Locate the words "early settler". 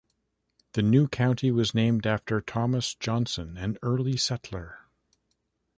3.83-4.87